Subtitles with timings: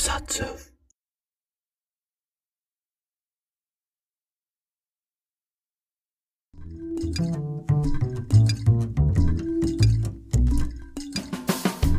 [0.00, 0.48] Tokusatsu.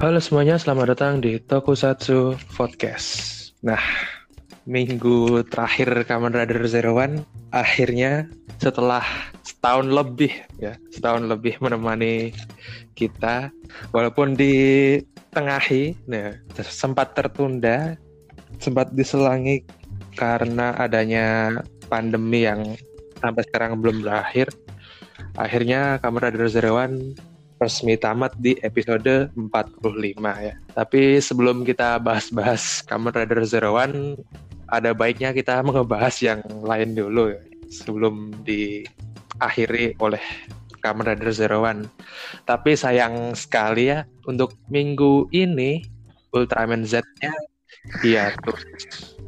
[0.01, 3.21] Halo semuanya, selamat datang di Tokusatsu Podcast.
[3.61, 3.77] Nah,
[4.65, 7.21] minggu terakhir Kamen Rider Zero One
[7.53, 8.25] akhirnya
[8.57, 9.05] setelah
[9.45, 12.33] setahun lebih ya, setahun lebih menemani
[12.97, 13.53] kita
[13.93, 14.57] walaupun di
[15.31, 16.35] tengahi nah
[16.67, 17.95] sempat tertunda
[18.59, 19.63] sempat diselangi
[20.13, 22.75] karena adanya pandemi yang
[23.21, 24.51] sampai sekarang belum berakhir.
[25.37, 26.01] Akhirnya
[26.49, 27.15] Zero One
[27.61, 30.55] resmi tamat di episode 45 ya.
[30.73, 34.17] Tapi sebelum kita bahas-bahas Kamen Rider Zero One,
[34.65, 40.23] ada baiknya kita mengebahas yang lain dulu ya, sebelum diakhiri oleh
[40.81, 41.87] Kamen Rider Zero One.
[42.49, 45.85] Tapi sayang sekali ya, untuk minggu ini
[46.33, 47.31] Ultraman Z-nya
[48.03, 48.65] hiatus.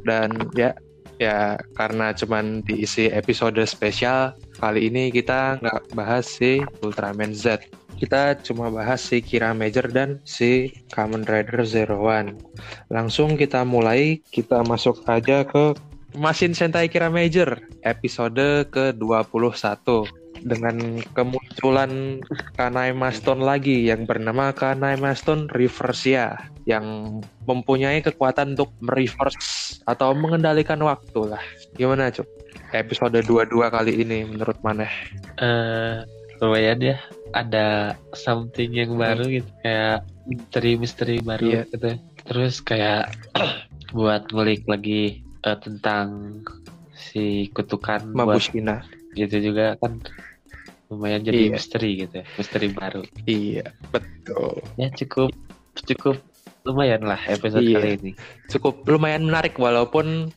[0.04, 0.74] Dan ya,
[1.16, 7.64] ya karena cuman diisi episode spesial, kali ini kita nggak bahas si Ultraman Z
[7.94, 12.36] kita cuma bahas si Kira Major dan si Kamen Rider Zero One.
[12.90, 15.78] Langsung kita mulai, kita masuk aja ke
[16.14, 20.06] Masin Sentai Kira Major episode ke-21
[20.42, 22.18] dengan kemunculan
[22.58, 30.80] Kanai Maston lagi yang bernama Kanai Maston Reversia yang mempunyai kekuatan untuk mereverse atau mengendalikan
[30.82, 31.42] waktu lah.
[31.76, 32.26] Gimana, Cuk?
[32.74, 34.90] Episode 22 kali ini menurut Maneh?
[35.38, 36.02] Eh,
[36.42, 36.96] lumayan ya
[37.34, 41.62] ada something yang baru gitu kayak misteri-misteri baru Iya.
[41.70, 41.90] gitu
[42.24, 43.10] terus kayak
[43.96, 46.40] buat ngulik lagi eh, tentang
[46.94, 48.82] si kutukan buat Mabushina.
[49.16, 49.98] Gitu juga kan
[50.92, 51.52] lumayan jadi Iya.
[51.56, 54.60] misteri gitu ya misteri baru Iya, betul.
[54.76, 55.30] ya cukup
[55.88, 56.16] cukup
[56.64, 57.76] lumayan lah episode Iya.
[57.80, 58.12] kali ini
[58.48, 60.30] Cukup lumayan menarik walaupun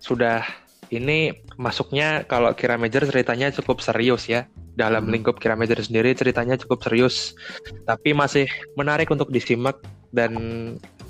[0.00, 0.44] sudah
[0.92, 4.44] ini masuknya kalau Kira Major ceritanya cukup serius ya.
[4.74, 5.12] Dalam Hmm.
[5.16, 7.32] lingkup Kira Major sendiri ceritanya cukup serius.
[7.88, 8.46] Tapi masih
[8.76, 9.80] menarik untuk disimak
[10.12, 10.34] dan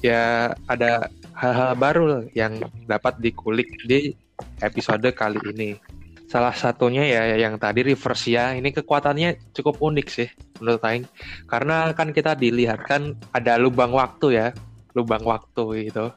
[0.00, 4.14] ya ada hal-hal baru yang dapat dikulik di
[4.62, 5.76] episode kali ini.
[6.34, 10.26] Salah satunya ya yang tadi Reversia ini kekuatannya cukup unik sih
[10.58, 11.06] menurut Aing.
[11.46, 14.48] Karena kan kita dilihatkan ada lubang waktu ya,
[14.98, 16.10] lubang waktu itu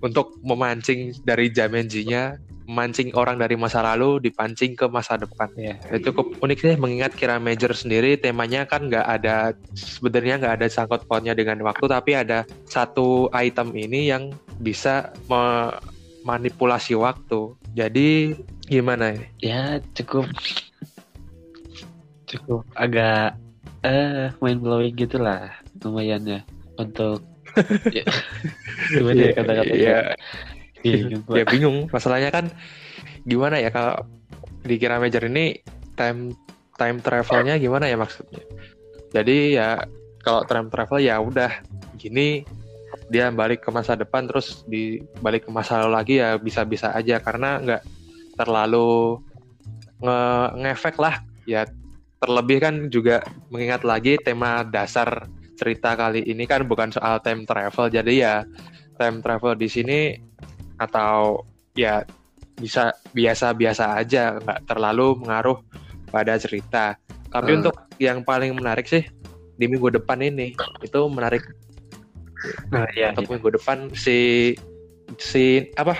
[0.00, 5.52] untuk memancing dari Jamenjinya, memancing orang dari masa lalu dipancing ke masa depan.
[5.60, 10.54] ya Ya, cukup unik sih mengingat Kira Major sendiri temanya kan nggak ada sebenarnya nggak
[10.56, 17.60] ada sangkut pautnya dengan waktu tapi ada satu item ini yang bisa memanipulasi waktu.
[17.76, 19.26] Jadi gimana ini?
[19.42, 20.30] ya cukup
[22.30, 23.34] cukup agak
[23.82, 25.50] eh mind blowing gitulah
[25.82, 26.40] lumayan ya
[26.78, 27.26] untuk
[27.96, 28.06] ya,
[28.94, 29.98] gimana ya kata-kata Iya,
[30.80, 31.36] Bingung gua.
[31.36, 31.78] ya bingung.
[31.92, 32.46] Masalahnya kan
[33.28, 34.00] gimana ya kalau
[34.64, 35.60] di Kira Major ini
[35.92, 36.32] time
[36.80, 38.40] time travelnya gimana ya maksudnya?
[39.12, 39.76] Jadi ya
[40.24, 41.52] kalau time travel ya udah
[42.00, 42.48] gini
[43.12, 47.18] dia balik ke masa depan terus di balik ke masa lalu lagi ya bisa-bisa aja
[47.20, 47.82] karena nggak
[48.40, 49.20] terlalu
[50.00, 50.20] nge
[50.64, 51.20] ngefek lah.
[51.44, 51.68] Ya
[52.20, 53.20] terlebih kan juga
[53.52, 55.28] mengingat lagi tema dasar
[55.60, 57.92] cerita kali ini kan bukan soal time travel.
[57.92, 58.48] Jadi ya
[58.96, 60.16] time travel di sini
[60.80, 61.44] atau
[61.76, 62.00] ya
[62.56, 65.60] bisa biasa-biasa aja nggak terlalu mengaruh
[66.08, 66.96] pada cerita.
[67.28, 67.58] Tapi Hmm.
[67.60, 69.04] untuk yang paling menarik sih
[69.60, 71.44] di minggu depan ini itu menarik.
[72.72, 74.52] Nah ya untuk minggu depan si
[75.20, 75.96] si apa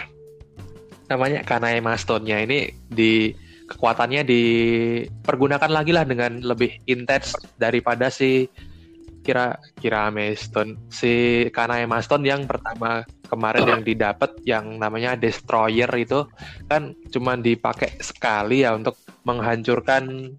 [1.10, 3.34] namanya Kanai Mastonnya ini di
[3.66, 8.46] kekuatannya dipergunakan lagi lah dengan lebih intens daripada si
[9.20, 16.26] kira kira Maston si Kanai Maston yang pertama kemarin yang didapat yang namanya Destroyer itu
[16.66, 20.34] kan cuma dipakai sekali ya untuk menghancurkan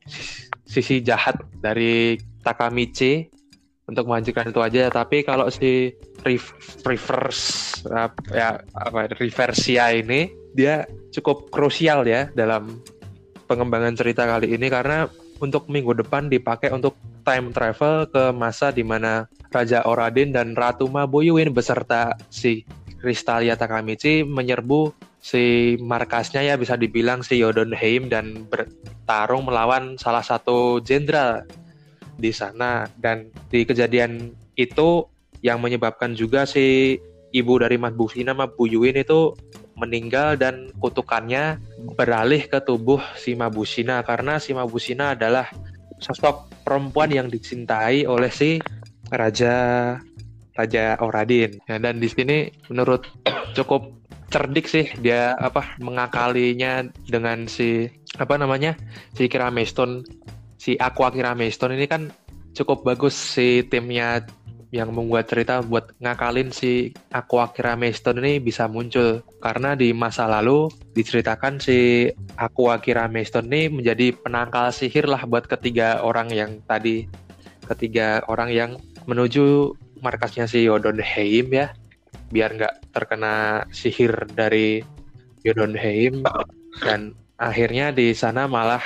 [0.65, 3.29] sisi jahat dari Takamichi.
[3.81, 5.91] Untuk menghancurkan itu aja tapi kalau si
[6.23, 6.55] Re-
[6.87, 7.75] reverse
[8.31, 12.81] ya apa reversia ini dia cukup krusial ya dalam
[13.47, 15.07] pengembangan cerita kali ini karena
[15.41, 16.95] untuk minggu depan dipakai untuk
[17.25, 22.63] time travel ke masa di mana Raja Oradin dan Ratu Mabuyuin beserta si
[23.01, 30.81] Kristalia Takamichi menyerbu si markasnya ya bisa dibilang si Yodonheim dan bertarung melawan salah satu
[30.81, 31.45] jenderal
[32.17, 32.89] di sana.
[32.97, 35.05] Dan di kejadian itu
[35.45, 36.97] yang menyebabkan juga si
[37.31, 39.33] ibu dari Mabusina Mabuyuin itu
[39.81, 41.57] meninggal dan kutukannya
[41.97, 45.49] beralih ke tubuh si Mabusina karena si Mabusina adalah
[45.97, 48.61] sosok perempuan yang dicintai oleh si
[49.09, 49.97] Raja
[50.53, 51.57] Raja Oradin.
[51.65, 53.09] Ya, dan di sini menurut
[53.57, 53.97] cukup
[54.31, 58.79] cerdik sih dia apa mengakalinya dengan si apa namanya
[59.11, 60.07] si Kirameston
[60.55, 62.07] si Aqua Kirameston ini kan
[62.55, 64.23] cukup bagus si timnya
[64.71, 69.19] yang membuat cerita buat ngakalin si Aqua Kirameston ini bisa muncul.
[69.43, 72.07] Karena di masa lalu diceritakan si
[72.39, 77.05] Aqua Kirameston ini menjadi penangkal sihir lah buat ketiga orang yang tadi.
[77.67, 78.71] Ketiga orang yang
[79.05, 81.75] menuju markasnya si Yodonheim ya.
[82.31, 84.79] Biar nggak terkena sihir dari
[85.43, 86.23] Yodonheim.
[86.79, 88.81] Dan akhirnya di sana malah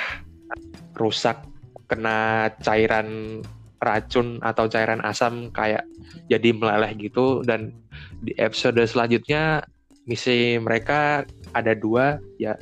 [0.98, 1.46] rusak
[1.86, 3.38] kena cairan
[3.86, 5.86] racun atau cairan asam kayak
[6.26, 7.70] jadi meleleh gitu dan
[8.26, 9.62] di episode selanjutnya
[10.10, 11.22] misi mereka
[11.54, 12.58] ada dua ya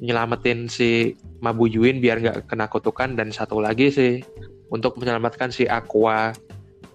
[0.00, 4.20] nyelamatin si Mabuyuin biar nggak kena kutukan dan satu lagi sih
[4.68, 6.32] untuk menyelamatkan si Aqua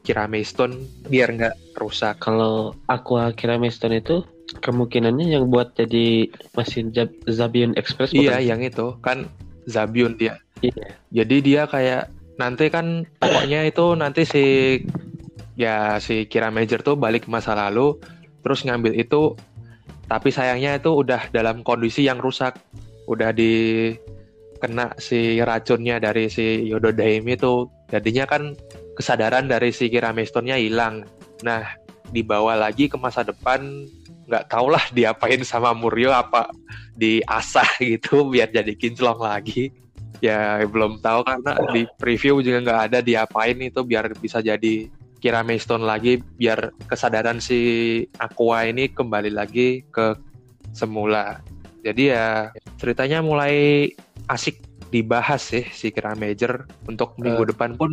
[0.01, 2.17] Kiramestone biar nggak rusak.
[2.17, 4.25] Kalau Aqua Kiramestone itu
[4.65, 6.27] kemungkinannya yang buat jadi
[6.57, 6.89] mesin
[7.29, 8.25] Zabion Express bukan?
[8.25, 9.29] Iya, yang itu kan
[9.69, 10.41] Zabion dia.
[10.65, 10.97] Iya.
[11.13, 12.09] Jadi dia kayak
[12.41, 14.45] nanti kan pokoknya itu nanti si
[15.53, 18.01] ya si Kira Major tuh balik masa lalu
[18.41, 19.37] terus ngambil itu
[20.09, 22.57] tapi sayangnya itu udah dalam kondisi yang rusak
[23.05, 23.93] udah di
[24.61, 28.53] kena si racunnya dari si Yododaim itu jadinya kan
[28.93, 31.01] kesadaran dari si Kiramestonnya hilang.
[31.41, 31.65] Nah,
[32.13, 33.89] dibawa lagi ke masa depan,
[34.29, 36.53] nggak tau lah diapain sama Muryo apa
[36.93, 39.73] diasah gitu biar jadi kinclong lagi.
[40.21, 44.85] Ya belum tahu karena di preview juga nggak ada diapain itu biar bisa jadi
[45.21, 47.59] Kirameston lagi biar kesadaran si
[48.17, 50.17] Aqua ini kembali lagi ke
[50.73, 51.41] semula.
[51.81, 53.89] Jadi ya ceritanya mulai
[54.29, 54.61] asik
[54.93, 57.89] dibahas sih si Kira Major untuk minggu uh, depan pun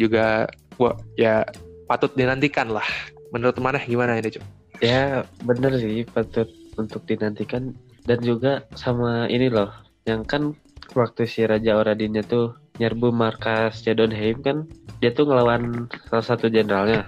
[0.00, 1.46] juga wah, ya
[1.86, 2.86] patut dinantikan lah.
[3.30, 4.44] Menurut mana gimana ini, Cuk?
[4.82, 7.76] Ya, bener sih patut untuk dinantikan
[8.08, 9.70] dan juga sama ini loh,
[10.08, 10.56] yang kan
[10.92, 14.66] waktu si Raja Oradinnya tuh nyerbu markas Jadonheim kan
[14.98, 17.06] dia tuh ngelawan salah satu jenderalnya.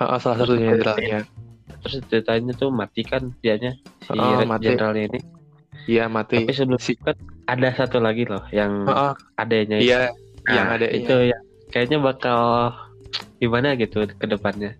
[0.00, 1.24] Oh, salah satu jenderalnya.
[1.82, 3.74] Terus ceritanya tuh mati kan dianya
[4.04, 5.20] si oh, jenderalnya ini.
[5.90, 6.46] Iya mati.
[6.46, 6.94] Tapi sebelum si...
[7.00, 7.16] kan
[7.50, 9.14] ada satu lagi loh yang oh, oh.
[9.34, 10.14] adanya Iya,
[10.46, 11.38] nah, yang ada itu ya
[11.74, 12.70] kayaknya bakal
[13.42, 14.78] gimana gitu ke depannya.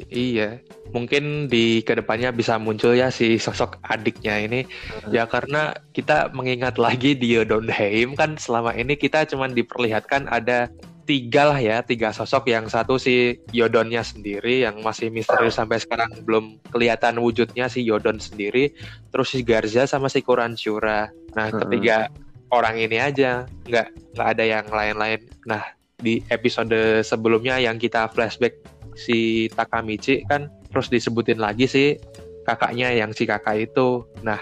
[0.00, 0.60] Iya,
[0.90, 4.60] mungkin di ke depannya bisa muncul ya si sosok adiknya ini.
[4.64, 5.12] Hmm.
[5.12, 10.72] ya karena kita mengingat lagi di Yodonheim kan selama ini kita cuma diperlihatkan ada
[11.04, 12.48] tiga lah ya tiga sosok.
[12.48, 18.16] Yang satu si Yodonnya sendiri yang masih misterius sampai sekarang belum kelihatan wujudnya si Yodon
[18.16, 18.72] sendiri.
[19.12, 21.12] Terus si Garza sama si Kuranshura.
[21.36, 21.58] Nah hmm.
[21.68, 22.08] ketiga
[22.48, 23.44] orang ini aja.
[23.68, 25.20] Nggak nggak ada yang lain-lain.
[25.44, 25.62] Nah
[26.02, 28.58] di episode sebelumnya yang kita flashback
[28.96, 31.96] si Takamichi kan terus disebutin lagi sih
[32.42, 34.06] kakaknya yang si kakak itu.
[34.26, 34.38] Nah,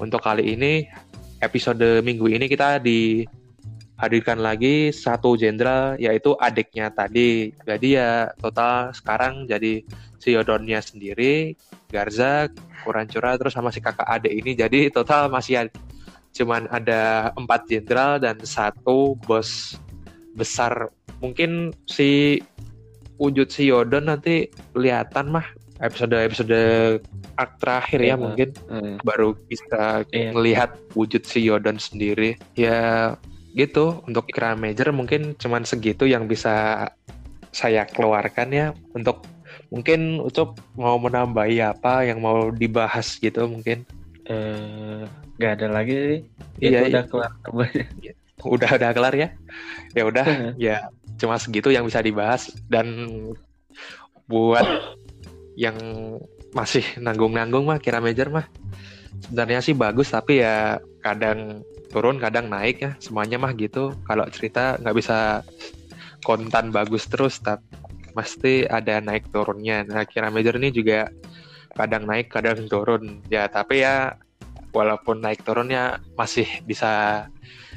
[0.00, 0.84] untuk kali ini
[1.40, 7.52] episode minggu ini kita dihadirkan lagi satu jenderal yaitu adiknya tadi.
[7.64, 9.80] Jadi ya total sekarang jadi
[10.20, 11.56] si Yodonnya sendiri,
[11.88, 12.52] Garza,
[12.84, 14.52] Kurancura terus sama si kakak adik ini.
[14.52, 15.72] Jadi total masih ada,
[16.36, 19.80] cuman ada empat jenderal dan satu bos
[20.36, 22.38] besar mungkin si
[23.20, 25.44] wujud si Yodon nanti kelihatan mah
[25.80, 26.60] episode episode
[27.36, 28.48] arc terakhir ya, ya mungkin.
[28.68, 30.32] Uh, baru bisa iya.
[30.32, 32.36] melihat wujud si Yodon sendiri.
[32.56, 33.14] Ya
[33.56, 34.00] gitu.
[34.08, 36.88] Untuk iklan major mungkin cuman segitu yang bisa
[37.52, 38.66] saya keluarkan ya.
[38.92, 39.24] Untuk
[39.72, 43.84] mungkin Ucup mau menambahi apa yang mau dibahas gitu mungkin.
[44.28, 45.04] Eh
[45.40, 46.20] uh, ada lagi sih.
[46.60, 47.04] Iya, udah
[48.04, 48.12] iya.
[48.44, 49.28] Udah udah kelar ya?
[49.92, 50.76] Ya udah ya
[51.20, 52.48] cuma segitu yang bisa dibahas.
[52.66, 53.18] Dan
[54.30, 54.64] buat
[55.58, 55.76] yang
[56.54, 58.46] masih nanggung-nanggung mah kira major mah
[59.26, 62.90] sebenarnya sih bagus tapi ya kadang turun kadang naik ya.
[63.02, 63.92] Semuanya mah gitu.
[64.06, 65.42] Kalau cerita nggak bisa
[66.22, 67.64] kontan bagus terus tapi
[68.10, 69.86] pasti ada naik turunnya.
[69.86, 71.10] Nah kira major ini juga
[71.74, 73.22] kadang naik kadang turun.
[73.30, 74.18] Ya tapi ya
[74.70, 77.26] walaupun naik turunnya masih bisa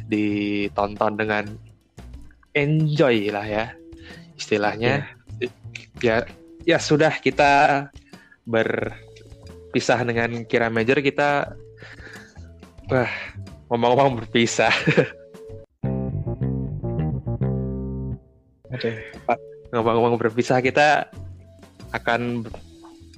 [0.08, 1.46] ditonton dengan
[2.54, 3.66] enjoy lah ya
[4.38, 5.08] istilahnya
[5.40, 5.52] yeah.
[6.02, 6.16] ya
[6.64, 7.88] ya sudah kita
[8.44, 11.56] berpisah dengan Kira Major kita
[12.92, 13.14] wah
[13.72, 14.74] ngomong-ngomong berpisah
[18.74, 18.90] Oke.
[18.90, 19.38] Okay.
[19.70, 21.06] Ngomong-ngomong berpisah kita
[21.94, 22.42] akan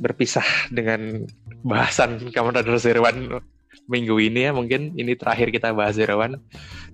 [0.04, 1.24] berpisah dengan
[1.64, 3.40] bahasan Kamen Rider Zero One
[3.86, 6.42] minggu ini ya mungkin ini terakhir kita bahas One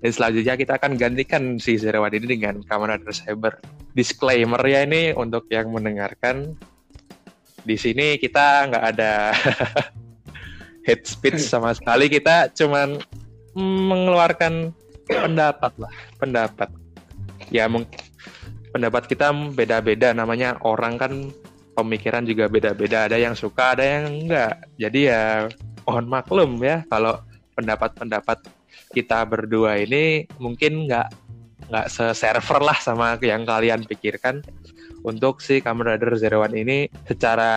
[0.04, 3.54] dan selanjutnya kita akan gantikan si One ini dengan Kamen Rider Cyber
[3.96, 6.56] disclaimer ya ini untuk yang mendengarkan
[7.62, 9.14] di sini kita nggak ada
[10.88, 12.10] head speech sama sekali.
[12.10, 12.98] Kita cuman
[13.58, 14.74] mengeluarkan
[15.06, 16.70] pendapat lah pendapat.
[17.52, 18.02] Ya mungkin
[18.74, 20.16] pendapat kita beda-beda.
[20.16, 21.14] Namanya orang kan
[21.78, 23.06] pemikiran juga beda-beda.
[23.10, 25.24] Ada yang suka ada yang enggak jadi ya
[25.86, 27.20] mohon maklum ya kalau
[27.58, 28.48] pendapat-pendapat
[28.92, 31.08] kita berdua ini mungkin nggak
[31.72, 34.44] nggak se-server lah sama yang kalian pikirkan
[35.02, 37.52] untuk si Kamen Rider Zero One ini secara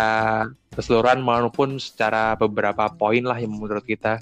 [0.72, 4.18] keseluruhan maupun secara beberapa poin lah yang menurut kita.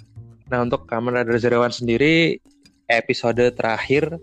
[0.51, 2.41] Nah untuk Kamen Rider Zero One sendiri
[2.91, 4.19] episode terakhir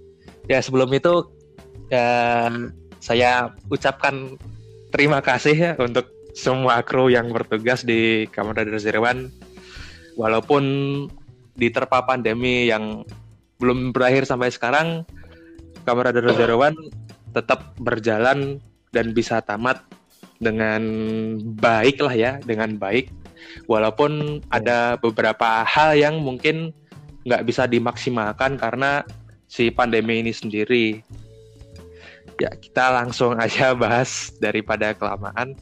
[0.52, 1.32] ya sebelum itu
[1.88, 2.52] ya,
[3.00, 4.36] saya ucapkan
[4.92, 9.32] terima kasih ya untuk semua kru yang bertugas di Kamen Rider Zero One.
[10.20, 10.64] Walaupun
[11.56, 13.08] diterpa pandemi yang
[13.64, 15.08] belum berakhir sampai sekarang,
[16.36, 16.76] Zero One
[17.32, 18.60] tetap berjalan
[18.92, 19.80] dan bisa tamat
[20.44, 20.84] dengan
[21.60, 23.08] baik lah ya, dengan baik.
[23.72, 26.76] Walaupun ada beberapa hal yang mungkin
[27.24, 29.08] nggak bisa dimaksimalkan karena
[29.48, 31.00] si pandemi ini sendiri.
[32.40, 35.56] Ya, kita langsung aja bahas daripada kelamaan.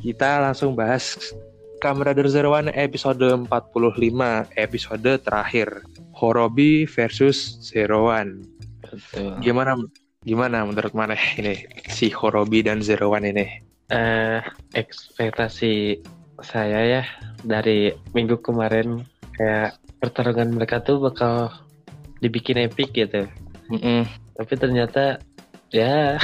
[0.00, 1.16] Kita langsung bahas
[1.82, 3.50] Kamen Rider Zero One episode 45,
[4.54, 5.82] episode terakhir.
[6.14, 8.46] Horobi versus Zero One.
[8.86, 9.42] Betul.
[9.42, 9.74] Gimana
[10.22, 13.66] gimana menurut mana ini si Horobi dan Zero One ini?
[13.90, 14.38] Uh,
[14.78, 15.98] ekspektasi
[16.38, 17.02] saya ya
[17.42, 19.02] dari minggu kemarin
[19.34, 21.50] kayak pertarungan mereka tuh bakal
[22.22, 23.26] dibikin epic gitu.
[23.74, 24.00] Mm -mm.
[24.38, 25.18] Tapi ternyata
[25.74, 26.14] ya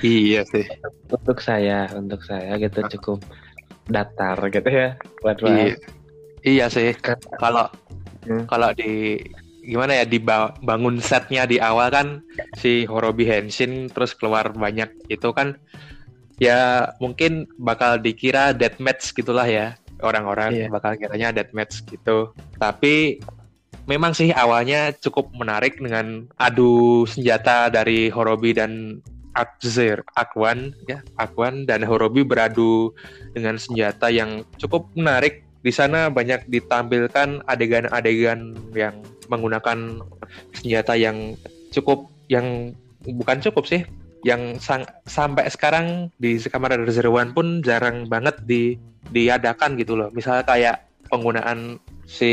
[0.00, 0.64] iya sih
[1.20, 3.20] untuk saya untuk saya gitu cukup
[3.88, 4.98] datar gitu ya.
[5.22, 5.74] Buat iya,
[6.42, 6.94] iya sih.
[7.38, 7.66] Kalau
[8.26, 8.46] hmm.
[8.46, 9.18] kalau di
[9.62, 12.06] gimana ya dibangun setnya di awal kan
[12.58, 15.54] si Horobi Henshin terus keluar banyak itu kan
[16.42, 19.78] ya mungkin bakal dikira deathmatch gitulah ya.
[20.02, 20.66] Orang-orang iya.
[20.66, 22.34] bakal kiranya deathmatch gitu.
[22.58, 23.22] Tapi
[23.86, 31.64] memang sih awalnya cukup menarik dengan adu senjata dari Horobi dan Akzir, Akwan ya, Akwan
[31.64, 32.92] dan Horobi beradu
[33.32, 35.44] dengan senjata yang cukup menarik.
[35.62, 38.98] Di sana banyak ditampilkan adegan-adegan yang
[39.30, 40.02] menggunakan
[40.58, 41.38] senjata yang
[41.70, 42.74] cukup yang
[43.06, 43.86] bukan cukup sih,
[44.26, 48.74] yang sang, sampai sekarang di Kamar One pun jarang banget di
[49.14, 50.10] diadakan gitu loh.
[50.10, 52.32] Misalnya kayak penggunaan si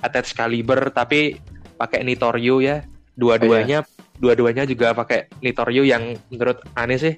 [0.00, 1.36] attach caliber tapi
[1.76, 3.95] pakai Nitoryu ya dua-duanya oh.
[4.20, 7.14] Dua-duanya juga pakai Nitoryu yang menurut aneh sih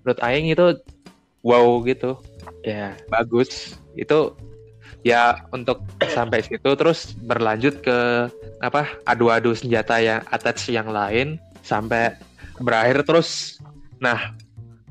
[0.00, 0.66] menurut Aing itu
[1.44, 2.16] wow gitu.
[2.64, 2.96] Ya.
[3.08, 3.76] Bagus.
[3.96, 4.36] Itu
[5.00, 5.80] ya untuk
[6.12, 8.28] sampai situ terus berlanjut ke
[8.60, 12.16] apa adu-adu senjata yang attach yang lain sampai
[12.60, 13.60] berakhir terus.
[14.00, 14.36] Nah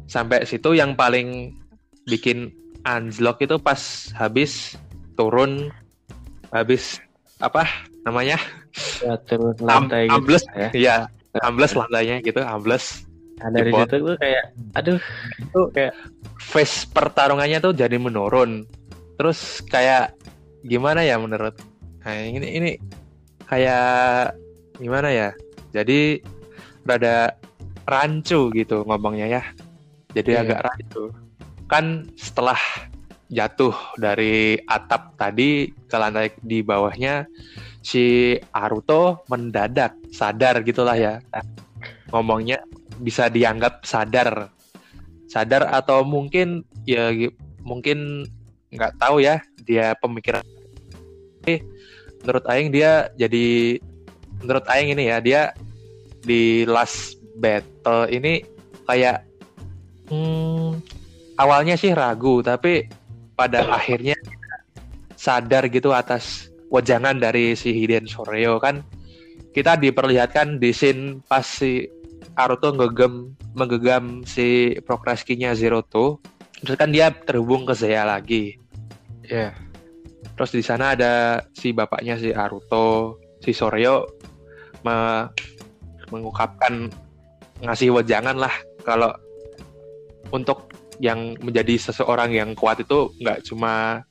[0.09, 1.53] sampai situ yang paling
[2.09, 2.49] bikin
[2.85, 4.73] unlock itu pas habis
[5.13, 5.69] turun
[6.49, 6.97] habis
[7.37, 7.65] apa
[8.05, 8.41] namanya?
[9.05, 11.09] Ya, turun lantai Am, ambles gitu, ya.
[11.37, 13.05] Ambles lantainya gitu ambles.
[13.39, 14.43] Nah, dari situ tuh kayak
[14.75, 14.99] aduh
[15.39, 15.93] itu kayak
[16.41, 18.65] face pertarungannya tuh jadi menurun.
[19.15, 20.17] Terus kayak
[20.65, 21.55] gimana ya menurut?
[22.03, 22.71] Nah, ini ini
[23.47, 24.35] kayak
[24.81, 25.29] gimana ya?
[25.71, 26.19] Jadi
[26.83, 27.37] rada
[27.85, 29.43] rancu gitu ngomongnya ya.
[30.17, 30.43] Jadi yeah.
[30.43, 31.13] agak rancu.
[31.69, 32.59] Kan setelah
[33.29, 37.29] jatuh dari atap tadi ke lantai di bawahnya
[37.79, 41.13] si Aruto mendadak sadar gitulah ya.
[42.11, 42.63] Ngomongnya
[42.99, 44.51] bisa dianggap sadar.
[45.29, 47.13] Sadar atau mungkin ya
[47.61, 48.25] mungkin
[48.73, 50.41] nggak tahu ya dia pemikiran.
[51.45, 51.61] Eh
[52.23, 53.79] menurut Aing dia jadi
[54.43, 55.41] menurut Aing ini ya dia
[56.23, 58.43] di last battle ini
[58.83, 59.23] kayak
[60.11, 60.83] hmm,
[61.39, 62.91] awalnya sih ragu tapi
[63.39, 64.19] pada akhirnya
[65.15, 68.85] sadar gitu atas wajangan dari si Hiden Soreo kan
[69.53, 71.89] kita diperlihatkan di scene pas si
[72.37, 76.21] Aruto ngegem menggegam si Prokraskinya Zero Two
[76.61, 78.55] terus kan dia terhubung ke Zaya lagi
[79.25, 79.51] ya yeah.
[80.37, 84.05] terus di sana ada si bapaknya si Aruto si Soreo
[84.85, 85.27] me
[86.09, 86.89] mengungkapkan
[87.61, 89.11] ngasih wajangan lah kalau
[90.33, 94.03] untuk yang menjadi seseorang yang kuat itu nggak cuma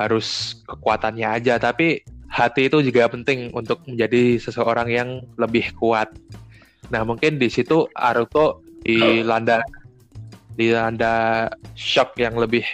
[0.00, 2.00] harus kekuatannya aja, tapi
[2.32, 6.08] hati itu juga penting untuk menjadi seseorang yang lebih kuat.
[6.88, 9.60] Nah mungkin di situ Aruto dilanda
[10.56, 12.64] dilanda shock yang lebih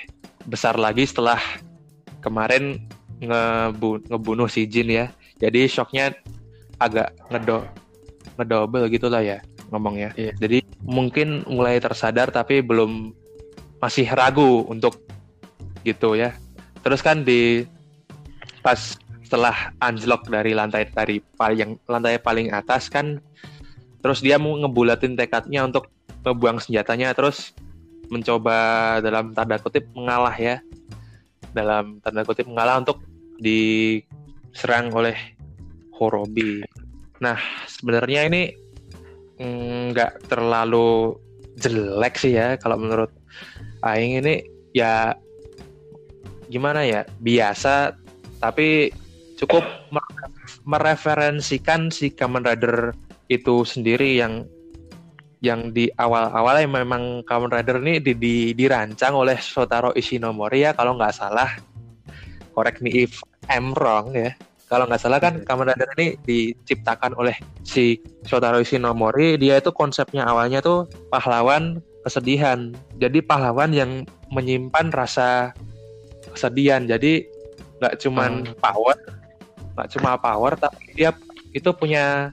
[0.46, 1.42] besar lagi setelah
[2.22, 2.78] kemarin
[3.18, 5.06] ngebu ngebunuh si Jin ya.
[5.42, 6.14] Jadi shocknya
[6.78, 7.66] agak ngedo
[8.36, 9.38] ngedouble gitu lah ya
[9.74, 10.12] ngomongnya.
[10.14, 10.32] Iya.
[10.38, 13.10] Jadi mungkin mulai tersadar tapi belum
[13.82, 15.00] masih ragu untuk
[15.82, 16.36] gitu ya.
[16.86, 17.66] Terus kan di
[18.62, 18.94] pas
[19.26, 23.18] setelah anjlok dari lantai dari paling lantai paling atas kan
[23.98, 25.90] terus dia mau ngebulatin tekadnya untuk
[26.22, 27.50] ngebuang senjatanya terus
[28.06, 30.62] mencoba dalam tanda kutip mengalah ya
[31.50, 33.02] dalam tanda kutip mengalah untuk
[33.42, 35.18] diserang oleh
[35.98, 36.62] Horobi.
[37.18, 38.42] Nah sebenarnya ini
[39.90, 41.18] nggak terlalu
[41.58, 43.10] jelek sih ya kalau menurut
[43.82, 45.16] Aing ini ya
[46.48, 47.96] gimana ya biasa
[48.40, 48.92] tapi
[49.36, 49.62] cukup
[50.64, 52.96] mereferensikan si Kamen Rider
[53.28, 54.46] itu sendiri yang
[55.44, 60.72] yang di awal-awal yang memang Kamen Rider ini di, di, dirancang oleh Shotaro Ishinomori ya
[60.72, 61.50] kalau nggak salah.
[62.56, 63.20] Correct me if
[63.52, 64.32] I'm wrong ya.
[64.66, 69.36] Kalau nggak salah kan Kamen Rider ini diciptakan oleh si Shotaro Ishinomori.
[69.36, 72.72] Dia itu konsepnya awalnya tuh pahlawan kesedihan.
[72.96, 75.52] Jadi pahlawan yang menyimpan rasa
[76.36, 76.84] kesedihan.
[76.84, 77.26] Jadi
[77.80, 78.56] nggak cuman hmm.
[78.60, 78.96] power
[79.76, 81.12] nggak cuma power tapi dia
[81.52, 82.32] itu punya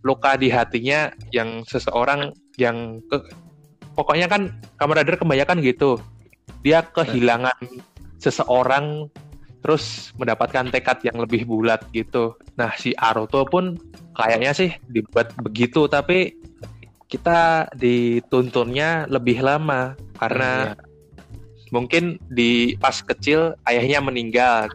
[0.00, 3.20] luka di hatinya yang seseorang yang ke
[3.92, 6.00] pokoknya kan Kamen Rider kebanyakan gitu.
[6.64, 7.56] Dia kehilangan
[8.22, 9.10] seseorang
[9.62, 12.34] terus mendapatkan tekad yang lebih bulat gitu.
[12.58, 13.78] Nah si Aruto pun
[14.18, 16.34] kayaknya sih dibuat begitu tapi
[17.06, 20.91] kita dituntunnya lebih lama karena hmm,
[21.72, 24.68] mungkin di pas kecil ayahnya meninggal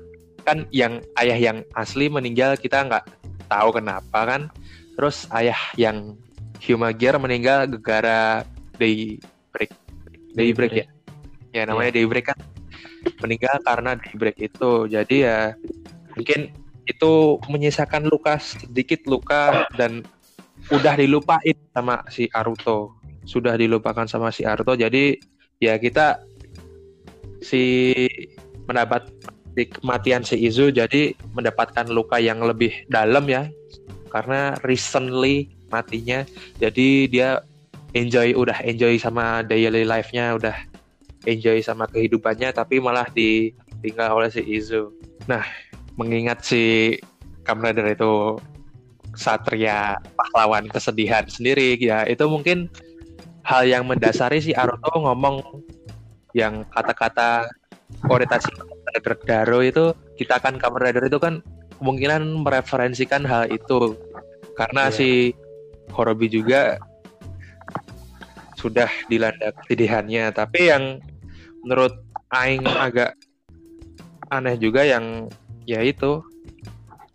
[0.44, 3.06] kan yang ayah yang asli meninggal kita nggak
[3.48, 4.42] tahu kenapa kan
[4.98, 6.18] Terus ayah yang
[6.98, 8.42] Gear meninggal gara
[8.82, 9.22] day
[9.54, 9.70] break.
[10.34, 10.86] Day break ya.
[11.54, 11.98] Ya namanya yeah.
[12.02, 12.40] day break kan
[13.22, 14.90] meninggal karena day break itu.
[14.90, 15.54] Jadi ya
[16.18, 16.50] mungkin
[16.90, 20.02] itu menyisakan luka sedikit luka dan
[20.74, 22.98] udah dilupain sama si Aruto.
[23.22, 24.74] Sudah dilupakan sama si Aruto.
[24.74, 25.14] Jadi
[25.62, 26.26] ya kita
[27.42, 27.94] si
[28.68, 29.10] mendapat
[29.58, 33.50] kematian si Izu jadi mendapatkan luka yang lebih dalam ya
[34.14, 36.24] karena recently matinya.
[36.62, 37.42] Jadi dia
[37.98, 40.56] enjoy udah enjoy sama daily life-nya udah
[41.26, 44.94] enjoy sama kehidupannya tapi malah ditinggal oleh si Izu.
[45.26, 45.44] Nah
[45.98, 46.94] mengingat si
[47.42, 48.14] Kamen Rider itu
[49.18, 52.70] satria pahlawan kesedihan sendiri ya itu mungkin
[53.42, 55.42] hal yang mendasari si Aruto ngomong
[56.38, 57.50] yang kata-kata
[58.06, 58.54] orientasi
[58.94, 59.86] Rider Daro itu
[60.22, 61.42] kita kan Kamen Rider itu kan
[61.82, 63.98] kemungkinan mereferensikan hal itu
[64.54, 64.96] karena yeah.
[64.96, 65.10] si
[65.94, 66.78] Horobi juga
[68.58, 71.02] sudah dilanda kesedihannya tapi yang
[71.66, 71.94] menurut
[72.34, 73.16] Aing agak
[74.28, 75.32] aneh juga yang
[75.64, 76.20] ya itu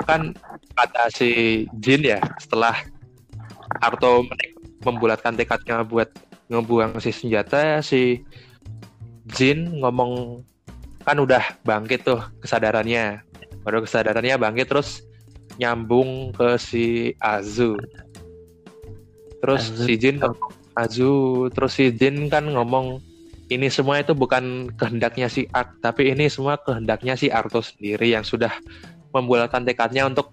[0.03, 0.33] kan
[0.73, 1.31] kata si
[1.79, 2.75] Jin ya setelah
[3.83, 4.25] Arto
[4.83, 6.09] membulatkan tekadnya buat
[6.49, 8.25] ngebuang si senjata si
[9.33, 10.45] Jin ngomong
[11.03, 13.25] kan udah bangkit tuh kesadarannya.
[13.63, 15.03] Baru kesadarannya bangkit terus
[15.57, 17.77] nyambung ke si Azu.
[19.43, 19.85] Terus Azu.
[19.89, 20.17] si Jin
[20.79, 21.49] Azu.
[21.51, 23.01] Terus si Jin kan ngomong
[23.53, 28.25] ini semua itu bukan kehendaknya si Art tapi ini semua kehendaknya si Arto sendiri yang
[28.25, 28.53] sudah
[29.13, 30.33] membulatkan tekadnya untuk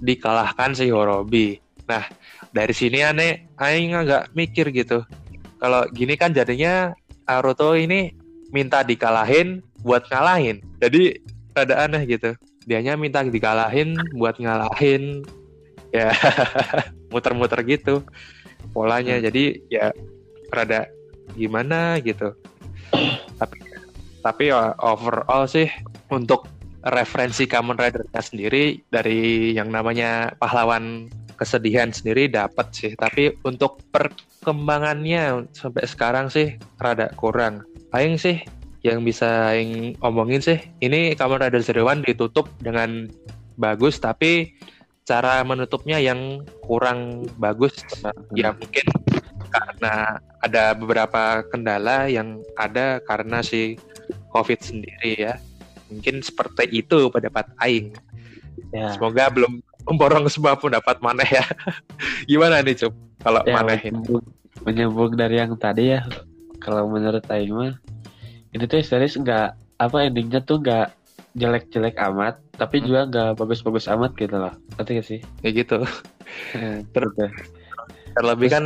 [0.00, 1.60] dikalahkan si Horobi.
[1.84, 2.08] Nah
[2.56, 5.04] dari sini aneh Aing agak mikir gitu.
[5.60, 6.92] Kalau gini kan jadinya
[7.24, 8.12] Aruto ini
[8.54, 10.62] minta dikalahin buat ngalahin.
[10.78, 11.18] Jadi
[11.50, 12.38] rada aneh gitu.
[12.62, 15.26] Dianya minta dikalahin buat ngalahin.
[15.90, 16.14] Ya
[17.12, 18.06] muter-muter gitu
[18.70, 19.18] polanya.
[19.18, 19.26] Hmm.
[19.26, 19.86] jadi ya
[20.54, 20.86] rada
[21.34, 22.30] gimana gitu.
[23.34, 23.58] Tapi
[24.22, 25.66] tapi ya, overall sih
[26.08, 26.46] untuk
[26.86, 32.92] referensi Kamen Rider-nya sendiri dari yang namanya pahlawan kesedihan sendiri dapat sih.
[32.94, 38.42] Tapi untuk perkembangannya sampai sekarang sih rada kurang paling sih
[38.82, 43.06] yang bisa yang omongin sih ini Kamen Rider Zero ditutup dengan
[43.54, 44.50] bagus tapi
[45.06, 47.86] cara menutupnya yang kurang bagus.
[48.34, 48.90] Ya mungkin
[49.46, 53.78] karena ada beberapa kendala yang ada karena si
[54.34, 55.38] COVID sendiri ya.
[55.86, 57.94] Mungkin seperti itu pendapat Aing.
[58.74, 58.90] Ya.
[58.90, 61.46] semoga belum memborong semua pendapat mana ya.
[62.30, 62.92] Gimana nih Cup?
[63.22, 63.94] Kalau ya, maneh
[64.66, 66.02] menyambung dari yang tadi ya
[66.64, 67.76] kalau menurut Aing mah
[68.56, 70.96] ini tuh series nggak apa endingnya tuh nggak
[71.36, 72.84] jelek-jelek amat tapi hmm.
[72.88, 75.76] juga nggak bagus-bagus amat gitu loh ngerti gak sih kayak gitu
[76.94, 77.12] terus
[78.16, 78.64] terlebih kan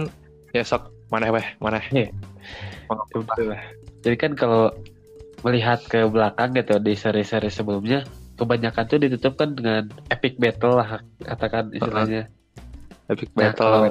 [0.53, 2.13] ya sok mana weh mana ya.
[4.05, 4.71] jadi kan kalau
[5.43, 8.05] melihat ke belakang gitu di seri-seri sebelumnya
[8.39, 12.31] kebanyakan tuh ditutup kan dengan epic battle lah katakan istilahnya.
[13.11, 13.83] Epic Nah, battle kalau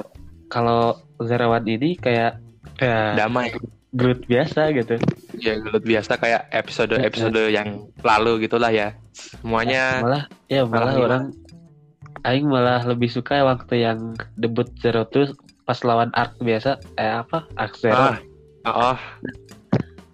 [0.48, 0.82] kalau
[1.28, 2.40] Zero One ini kayak
[2.80, 3.52] ya damai.
[3.96, 5.00] Groot biasa gitu.
[5.40, 8.92] Ya gelut biasa kayak episode-episode yang lalu gitulah ya.
[9.16, 11.24] Semuanya malah ya malah malah orang
[12.28, 15.32] aing malah lebih suka waktu yang debut Zero tuh
[15.64, 17.96] pas lawan Ark biasa eh apa Ark Zero.
[17.96, 18.18] Ah,
[18.68, 18.98] oh,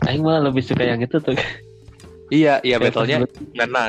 [0.06, 1.34] Aing malah lebih suka yang itu tuh.
[2.30, 3.84] iya iya battlenya pas ngena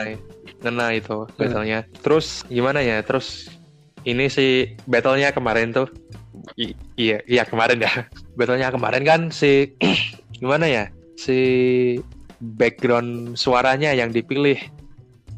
[0.66, 1.86] ngena itu battlenya.
[2.02, 3.06] Terus gimana ya?
[3.06, 3.54] Terus
[4.02, 5.86] ini si battlenya kemarin tuh
[6.58, 8.10] I- iya iya kemarin ya.
[8.36, 9.76] Battlenya kemarin kan si
[10.40, 10.84] gimana ya?
[11.16, 11.38] Si
[12.40, 14.60] background suaranya yang dipilih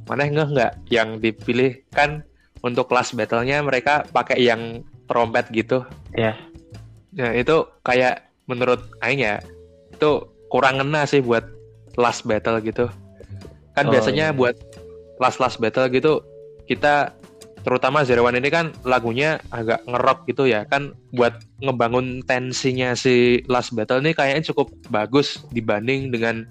[0.09, 2.23] mana enggak nggak yang dipilih kan
[2.63, 5.85] untuk kelas battlenya mereka pakai yang trompet gitu
[6.17, 6.33] Ya.
[7.13, 9.37] Ya itu kayak menurut Aing ya
[9.93, 11.45] itu kurang ngena sih buat
[11.99, 12.89] last battle gitu.
[13.77, 14.35] Kan Oh, biasanya iya.
[14.35, 14.57] buat
[15.21, 16.21] last last battle gitu
[16.65, 17.13] kita
[17.67, 23.43] terutama Zero One ini kan lagunya agak ngerok gitu ya kan buat ngebangun tensinya si
[23.51, 26.47] last battle ini kayaknya cukup bagus dibanding dengan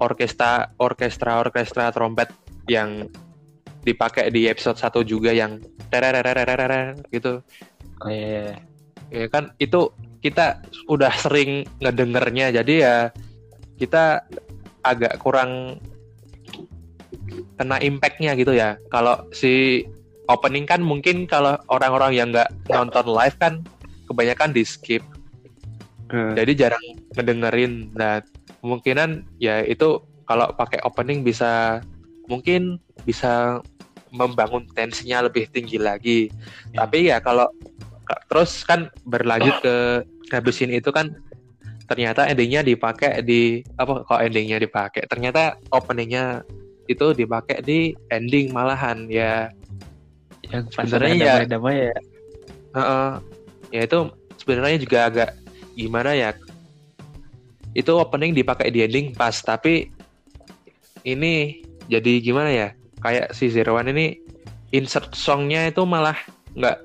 [0.00, 2.32] orkestra orkestra orkestra trompet
[2.64, 3.12] yang
[3.84, 5.60] dipakai di episode 1 juga yang
[5.92, 7.44] tererererererer gitu
[8.00, 8.56] Oh iya.
[9.12, 9.92] ya kan itu
[10.24, 12.96] kita udah sering ngedengernya jadi ya
[13.76, 14.24] kita
[14.80, 15.76] agak kurang
[17.60, 19.84] kena impactnya gitu ya kalau si
[20.26, 23.60] opening kan mungkin kalau orang-orang yang nggak nonton live kan
[24.06, 25.02] kebanyakan di skip
[26.04, 26.36] Hmm.
[26.36, 26.84] jadi jarang
[27.16, 28.20] ngedengerin nah
[28.60, 31.80] kemungkinan ya itu kalau pakai opening bisa
[32.28, 33.64] mungkin bisa
[34.12, 36.28] membangun tensinya lebih tinggi lagi
[36.70, 36.84] Ya.
[36.84, 37.48] tapi ya kalau
[38.04, 39.74] ka- terus kan berlanjut ke
[40.28, 41.08] habisin itu kan
[41.88, 46.44] ternyata endingnya dipakai di apa kok endingnya dipakai ternyata openingnya
[46.84, 49.48] itu dipakai di ending malahan ya
[50.54, 51.94] Yang Sebenarnya ya- damai-damai ya.
[52.74, 53.10] Heeh.
[53.70, 53.98] ya itu
[54.38, 55.30] sebenarnya juga agak
[55.74, 56.30] gimana ya
[57.74, 59.90] itu opening dipakai di ending pas tapi
[61.02, 61.58] ini
[61.90, 62.68] jadi gimana ya
[63.02, 64.22] kayak si Zero One ini
[64.70, 66.14] insert songnya itu malah
[66.54, 66.78] nggak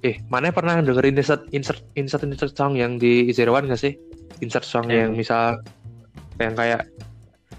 [0.00, 3.92] eh mana pernah dengerin insert insert insert insert song yang di Zero One nggak sih
[4.40, 5.44] insert song Yang- yang misal
[6.40, 6.88] yang kayak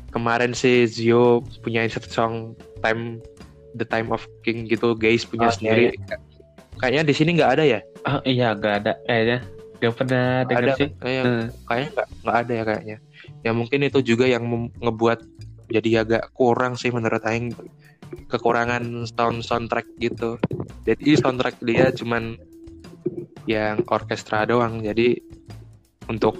[0.09, 3.21] kemarin si Zio punya insert song time
[3.73, 5.83] the time of king gitu guys punya Oh, iya, sendiri.
[6.77, 7.79] kayaknya di sini nggak ada ya?
[8.05, 8.93] Oh iya nggak ada.
[9.05, 9.39] Kayaknya.
[9.81, 10.89] Gak pernah dengar ada sih.
[10.97, 11.45] kayak Hmm.
[11.65, 12.97] kayaknya nggak nggak ada ya kayaknya.
[13.41, 14.43] Ya mungkin itu juga yang
[14.77, 15.19] ngebuat
[15.71, 17.53] jadi agak kurang sih menurut Aing.
[18.27, 20.35] Kekurangan sound soundtrack gitu.
[20.83, 22.35] Jadi soundtrack dia cuman
[23.47, 24.83] yang orkestra doang.
[24.83, 25.15] Jadi
[26.05, 26.37] untuk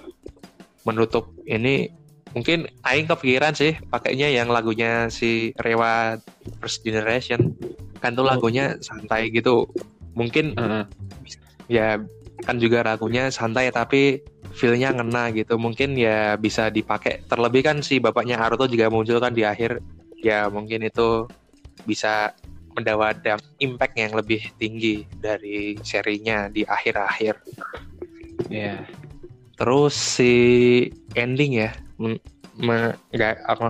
[0.83, 1.87] menutup ini
[2.31, 6.17] mungkin Aing kepikiran sih pakainya yang lagunya si Rewa
[6.59, 7.55] First Generation.
[8.01, 8.31] Kan tuh Oh.
[8.33, 9.69] lagunya santai gitu.
[10.17, 10.83] Mungkin Heeh.
[11.69, 12.01] ya
[12.41, 14.19] kan juga lagunya santai tapi
[14.57, 15.55] feel-nya ngena gitu.
[15.55, 17.23] Mungkin ya bisa dipakai.
[17.29, 19.79] Terlebih kan si bapaknya Naruto juga muncul kan di akhir.
[20.19, 21.29] Ya mungkin itu
[21.85, 22.33] bisa
[22.71, 23.19] mendapat
[23.59, 27.35] impact yang lebih tinggi dari serinya di akhir-akhir.
[28.51, 28.83] Iya.
[29.61, 30.33] terus si
[31.13, 31.69] ending ya
[33.11, 33.69] nggak apa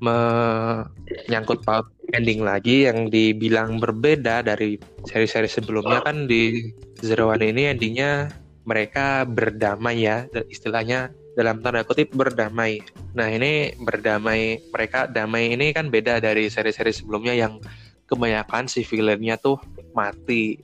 [0.00, 6.72] menyangkut paut ending lagi yang dibilang berbeda dari seri-seri sebelumnya kan di
[7.04, 8.32] Zero One ini endingnya
[8.64, 12.82] mereka berdamai ya istilahnya dalam tanda kutip berdamai.
[13.14, 17.62] Nah ini berdamai mereka damai ini kan beda dari seri-seri sebelumnya yang
[18.10, 19.56] kebanyakan si villainnya tuh
[19.94, 20.58] mati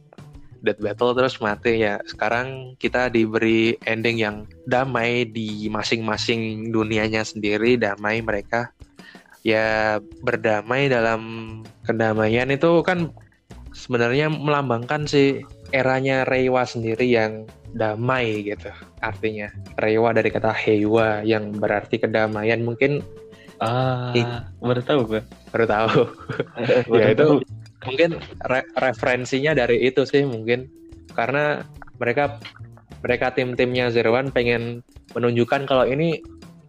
[0.67, 2.03] dead battle terus mati ya.
[2.03, 8.75] Sekarang kita diberi ending yang damai di masing-masing dunianya sendiri damai mereka.
[9.47, 13.15] Ya berdamai dalam kedamaian itu kan
[13.71, 18.73] sebenarnya melambangkan si eranya Reiwa sendiri yang damai gitu.
[19.05, 23.05] Artinya Reiwa dari kata Heiwa yang berarti kedamaian mungkin.
[23.57, 24.13] Ah,
[24.61, 25.23] baru tahu gue.
[25.49, 25.89] baru tahu.
[27.01, 27.41] Ya itu
[27.87, 28.19] mungkin
[28.51, 30.67] re- referensinya dari itu sih mungkin
[31.15, 31.65] karena
[31.97, 32.37] mereka
[33.01, 34.83] mereka tim-timnya Zero One pengen
[35.15, 36.21] menunjukkan kalau ini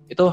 [0.08, 0.32] itu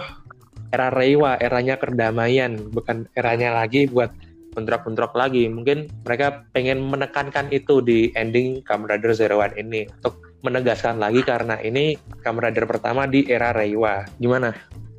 [0.75, 4.11] era Reiwa, eranya kedamaian, bukan eranya lagi buat
[4.59, 5.47] bentrok-bentrok lagi.
[5.47, 11.23] Mungkin mereka pengen menekankan itu di ending Kamen Rider Zero One ini untuk menegaskan lagi
[11.23, 14.07] karena ini Kamen Rider pertama di era Reiwa.
[14.18, 14.55] Gimana?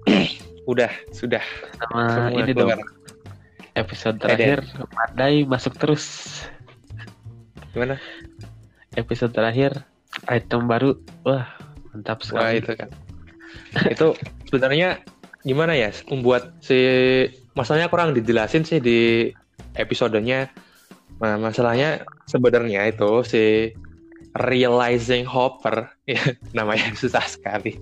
[0.71, 1.43] Udah, sudah.
[1.77, 2.79] Sama Semua ini keluar.
[2.79, 3.04] dong.
[3.75, 6.05] Episode terakhir Pandai masuk terus.
[7.75, 7.99] Gimana?
[8.95, 9.83] Episode terakhir
[10.31, 10.95] item baru.
[11.27, 11.51] Wah,
[11.91, 12.63] mantap Wah sekali.
[12.63, 12.89] itu kan.
[13.91, 14.15] itu
[14.47, 15.03] sebenarnya
[15.43, 16.79] gimana ya membuat si
[17.53, 19.31] masalahnya kurang dijelasin sih di
[19.75, 20.47] episodenya.
[21.19, 23.75] Nah, masalahnya sebenarnya itu si
[24.35, 26.23] realizing hopper ya
[26.55, 27.75] namanya susah sekali.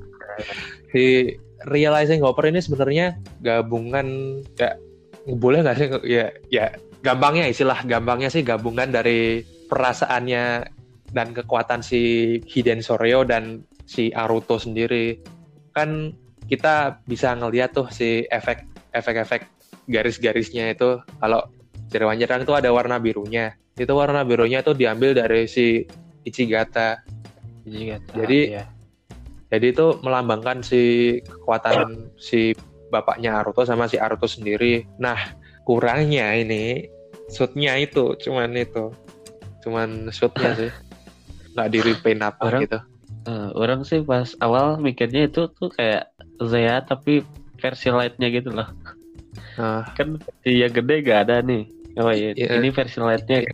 [0.90, 1.38] Si
[1.70, 3.14] realizing hopper ini sebenarnya
[3.46, 4.74] gabungan ya
[5.28, 5.88] boleh nggak sih?
[6.08, 6.66] Ya ya
[7.04, 10.68] gampangnya istilah gampangnya sih gabungan dari perasaannya
[11.14, 15.20] dan kekuatan si Hiden Soryo dan si Aruto sendiri.
[15.72, 16.16] Kan
[16.48, 19.48] kita bisa ngeliat tuh si efek efek-efek
[19.88, 21.00] garis-garisnya itu.
[21.20, 21.48] Kalau
[21.92, 23.56] jeroan jerang itu ada warna birunya.
[23.74, 25.82] Itu warna birunya itu diambil dari si
[26.24, 27.04] Ichigata,
[27.68, 28.66] Ichigata jadi ya.
[29.52, 30.82] jadi itu melambangkan si
[31.26, 32.56] kekuatan si
[32.94, 35.18] bapaknya Aruto sama si Aruto sendiri nah
[35.66, 36.86] kurangnya ini
[37.28, 38.94] shootnya itu cuman itu
[39.62, 40.72] cuman shootnya sih
[41.58, 42.80] nggak di repaint apa Orang- gitu
[43.24, 46.12] Eh, orang sih pas awal mikirnya itu tuh kayak
[46.44, 47.24] Zea tapi
[47.56, 48.68] versi lightnya gitu loh.
[49.56, 51.64] Ah, Kan versi yang gede gak ada nih.
[51.96, 52.60] Oh iya, Iya.
[52.60, 53.48] ini versi lightnya.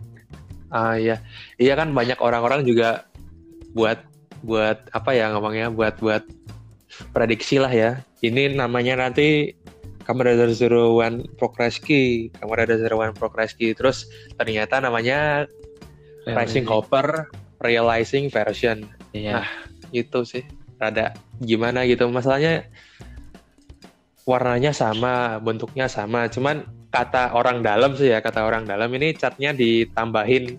[0.70, 1.22] ah iya
[1.54, 3.06] iya kan banyak orang-orang juga
[3.70, 4.02] buat
[4.42, 6.26] buat apa ya ngomongnya buat buat
[7.12, 8.02] prediksi lah ya.
[8.20, 9.54] Ini namanya nanti
[10.04, 15.46] Kamen Rider Zero One Progresski Kamen Rider Zero One Progresski terus ternyata namanya
[16.26, 18.88] Rising Hopper Realizing Version.
[19.12, 19.44] Iya.
[19.44, 19.48] Nah.
[19.90, 20.42] gitu sih.
[20.80, 22.08] Rada gimana gitu.
[22.08, 22.66] Masalahnya
[24.24, 26.30] warnanya sama bentuknya sama.
[26.30, 30.58] Cuman kata orang dalam sih ya kata orang dalam ini catnya ditambahin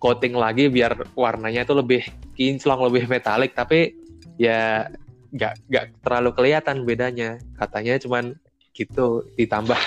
[0.00, 2.02] coating lagi biar warnanya itu lebih
[2.34, 3.52] kinclong lebih metalik.
[3.52, 3.92] Tapi
[4.40, 4.88] ya
[5.34, 7.38] nggak nggak terlalu kelihatan bedanya.
[7.56, 8.34] Katanya cuman
[8.74, 9.78] gitu ditambah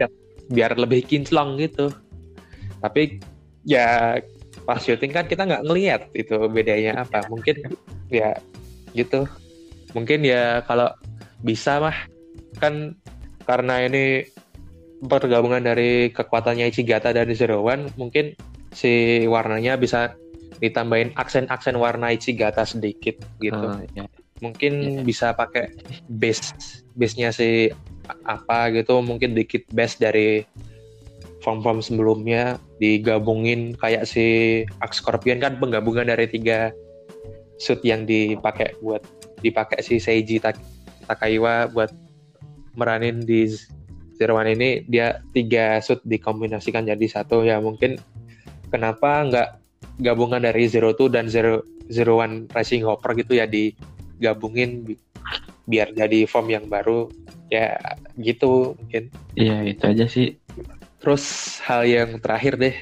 [0.00, 0.12] cat
[0.52, 1.92] biar lebih kinclong gitu.
[2.80, 3.20] Tapi
[3.66, 4.20] ya
[4.66, 7.24] pas syuting kan kita nggak ngelihat itu bedanya apa.
[7.28, 7.76] Mungkin
[8.12, 8.36] ya
[8.92, 9.24] gitu.
[9.94, 10.92] Mungkin ya kalau
[11.40, 11.96] bisa mah
[12.60, 12.96] kan
[13.44, 14.26] karena ini
[15.04, 18.32] pergabungan dari kekuatannya Ichigata dan Zero One mungkin
[18.72, 20.16] si warnanya bisa
[20.58, 23.56] ditambahin aksen-aksen warna Ichigata sedikit gitu.
[23.56, 24.08] Oh, iya.
[24.44, 25.02] Mungkin Iya.
[25.02, 25.72] bisa pakai
[26.08, 26.52] base
[26.96, 27.72] base-nya si
[28.24, 29.00] apa gitu.
[29.00, 30.44] Mungkin dikit base dari
[31.42, 35.38] form-form sebelumnya digabungin kayak si Axe Scorpion.
[35.38, 36.72] Kan penggabungan dari tiga
[37.56, 39.00] suit yang dipakai buat
[39.40, 40.60] dipakai si Seiji Tak-
[41.06, 41.94] Takaiwa buat
[42.74, 43.46] meranin di
[44.16, 47.44] Zero One ini dia tiga suit dikombinasikan jadi satu.
[47.46, 48.00] Ya mungkin
[48.72, 49.48] kenapa nggak
[50.02, 53.46] gabungan dari Zero Two dan Zero Zero One Racing Hopper gitu ya
[54.16, 55.00] digabungin bi-
[55.66, 57.10] biar jadi form yang baru
[57.50, 57.76] ya
[58.16, 60.34] gitu mungkin Iya, itu aja sih.
[60.98, 61.24] Terus
[61.62, 62.74] hal yang terakhir deh,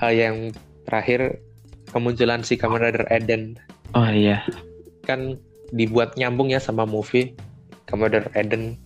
[0.00, 0.36] hal yang
[0.88, 1.38] terakhir
[1.92, 3.60] kemunculan si Kamen Rider Eden
[3.92, 4.40] Oh iya.
[5.04, 5.36] kan
[5.70, 7.36] dibuat nyambung ya sama movie
[7.86, 8.80] Kamen Rider Eden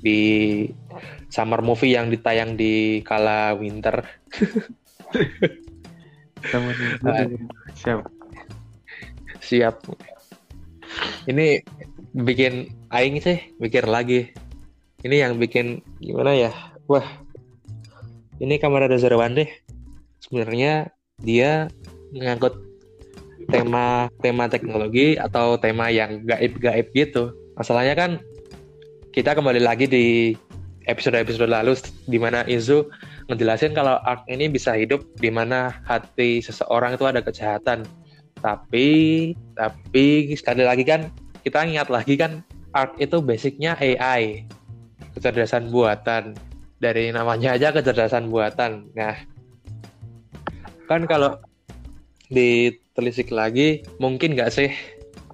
[0.00, 0.64] di
[1.28, 4.00] summer movie yang ditayang di kala winter.
[7.02, 7.26] Ah.
[7.74, 8.06] Siap.
[9.42, 9.76] Siap.
[11.26, 11.66] Ini
[12.14, 14.30] bikin aing sih mikir lagi.
[15.02, 16.52] Ini yang bikin gimana ya?
[16.86, 17.04] Wah.
[18.38, 19.50] Ini kamera One deh.
[20.22, 21.66] Sebenarnya dia
[22.14, 22.54] ngangkut
[23.50, 27.34] tema tema teknologi atau tema yang gaib-gaib gitu.
[27.58, 28.10] Masalahnya kan
[29.14, 30.06] kita kembali lagi di
[30.86, 31.74] episode-episode lalu
[32.06, 32.86] di mana Izu
[33.26, 37.82] ngejelasin kalau art ini bisa hidup di mana hati seseorang itu ada kejahatan.
[38.46, 38.88] Tapi
[39.58, 41.10] tapi sekali lagi kan
[41.42, 44.46] kita ingat lagi kan art itu basicnya AI
[45.18, 46.38] kecerdasan buatan
[46.78, 48.86] dari namanya aja kecerdasan buatan.
[48.94, 49.18] Nah
[50.86, 51.42] kan kalau
[52.30, 54.70] ditelisik lagi mungkin nggak sih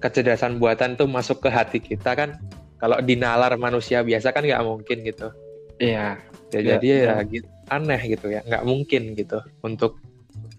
[0.01, 2.41] kecerdasan buatan tuh masuk ke hati kita kan
[2.81, 5.29] kalau dinalar manusia biasa kan nggak mungkin gitu
[5.77, 6.17] Iya.
[6.53, 7.25] ya, Ya, jadi ya, ya.
[7.25, 9.97] gitu, aneh gitu ya nggak mungkin gitu untuk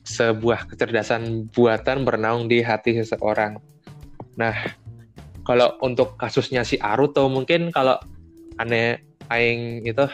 [0.05, 3.57] sebuah kecerdasan buatan bernaung di hati seseorang.
[4.37, 4.55] Nah
[5.45, 7.97] kalau untuk kasusnya si Aruto mungkin kalau
[8.61, 9.01] aneh
[9.33, 10.05] aing itu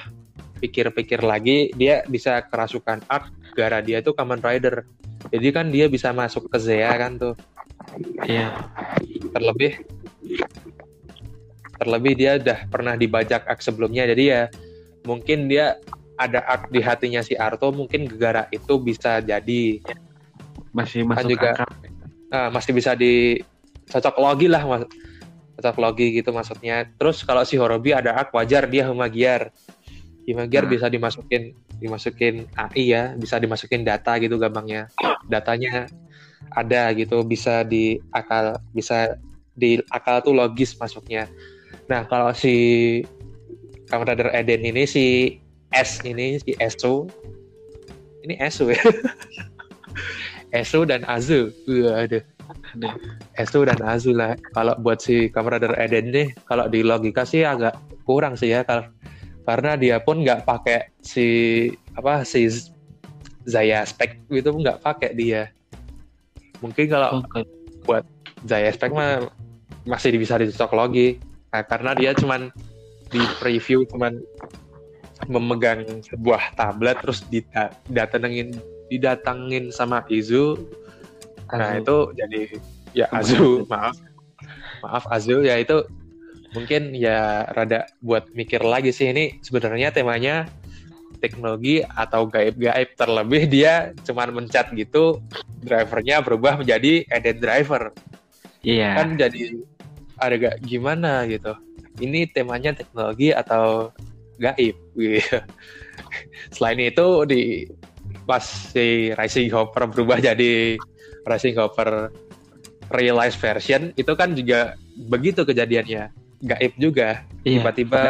[0.62, 4.86] pikir-pikir lagi dia bisa kerasukan art gara dia tuh Kamen Rider.
[5.34, 7.34] Jadi kan dia bisa masuk ke Zea kan tuh.
[8.24, 8.70] Iya.
[9.30, 9.78] terlebih
[11.80, 14.06] terlebih dia udah pernah dibajak art sebelumnya.
[14.06, 14.42] Jadi ya
[15.02, 15.78] mungkin dia
[16.20, 19.80] ada art di hatinya si Arto mungkin gegara itu bisa jadi.
[20.70, 21.68] Masih Kan masuk juga- akal.
[22.28, 23.40] ah, masih bisa di
[23.88, 24.84] cocok logi lah mas.
[25.56, 26.84] Cocok logi gitu maksudnya.
[26.94, 29.48] Terus kalau si Horobi ada art wajar dia Humagiar
[30.28, 30.70] Humagiar Nah.
[30.70, 34.86] bisa dimasukin dimasukin AI ya bisa dimasukin data gitu gampangnya.
[35.26, 35.88] Datanya
[36.52, 39.16] ada gitu bisa di akal bisa
[39.50, 41.28] di akal tuh logis masuknya
[41.84, 42.54] nah kalau si
[43.86, 45.36] Kamen Rider Eden ini si
[45.74, 47.06] S ini si Esu
[48.24, 48.80] ini Esu ya.
[50.60, 51.54] Esu dan Azu.
[51.66, 52.22] Wah, aduh.
[52.74, 54.34] Dan Azu lah.
[54.54, 58.66] Kalau buat si Kamen Rider Eden nih kalau di logika sih agak kurang sih ya.
[58.66, 58.90] Kalau
[59.46, 61.26] karena dia pun nggak pakai si
[61.96, 62.46] apa si
[63.46, 65.50] Zaya Spec itu nggak pakai dia.
[66.60, 67.46] Mungkin kalau Oke.
[68.44, 69.32] Zaya Spec mah
[69.88, 71.16] masih bisa dicocok logi
[71.50, 72.52] nah, karena dia cuman
[73.08, 74.20] di preview cuman
[75.28, 78.56] memegang sebuah tablet terus didatengin
[78.88, 80.56] didatengin sama Izu
[81.50, 81.82] nah Azu.
[81.82, 82.40] itu jadi
[82.94, 83.96] ya Azu maaf.
[84.80, 85.44] Maaf Azu.
[85.44, 85.84] Ya itu
[86.56, 89.10] mungkin ya rada buat mikir lagi sih.
[89.10, 90.48] Ini sebenarnya temanya
[91.20, 95.20] teknologi atau gaib-gaib terlebih dia cuman mencet gitu
[95.60, 97.92] drivernya berubah menjadi edit driver.
[98.60, 98.92] Iya.
[98.92, 99.56] kan jadi
[100.20, 101.56] ada gak gimana gitu.
[102.00, 103.92] Ini temanya teknologi atau
[104.40, 105.38] gaib gitu
[106.56, 107.68] selain itu di
[108.24, 110.80] pas si Rising Hopper berubah jadi
[111.28, 112.08] Rising Hopper
[112.90, 114.74] realized version itu kan juga
[115.06, 116.10] begitu kejadiannya
[116.42, 117.64] gaib juga Iya.
[117.64, 118.02] tiba-tiba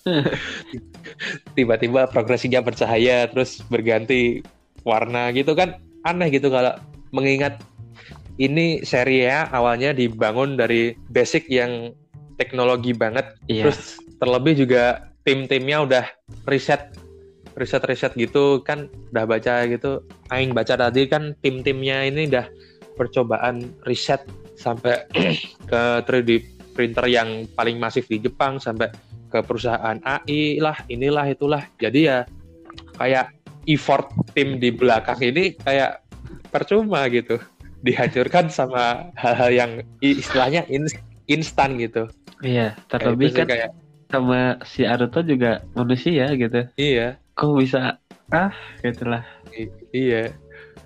[1.56, 4.40] tiba-tiba progresinya bercahaya terus berganti
[4.82, 5.76] warna gitu kan
[6.08, 6.74] aneh gitu kalau
[7.12, 7.60] mengingat
[8.40, 11.92] ini seri ya awalnya dibangun dari basic yang
[12.40, 13.68] teknologi banget Iya.
[13.68, 16.04] terus terlebih juga tim-timnya udah
[16.44, 16.92] riset
[17.58, 20.04] riset riset gitu kan udah baca gitu.
[20.30, 22.46] Aing baca tadi kan tim-timnya ini udah
[22.94, 24.22] percobaan riset
[24.54, 25.08] sampai
[25.70, 26.30] ke 3D
[26.76, 28.92] printer yang paling masif di Jepang sampai
[29.30, 31.64] ke perusahaan AI lah inilah itulah.
[31.80, 32.24] Jadi ya
[33.00, 33.34] kayak
[33.68, 36.04] effort tim di belakang ini kayak
[36.52, 37.40] percuma gitu.
[37.86, 39.70] Dihancurkan sama hal-hal yang
[40.04, 42.04] istilahnya ins- instan gitu.
[42.44, 42.76] Iya.
[42.92, 43.70] Terlebih kan kayak
[44.10, 46.66] sama si Aruto juga manusia gitu.
[46.76, 47.96] iya Kok bisa
[48.30, 49.22] ah gitulah.
[49.54, 50.30] I- iya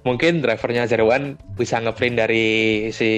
[0.00, 2.46] mungkin drivernya Zero One bisa ngeprint dari
[2.88, 3.10] si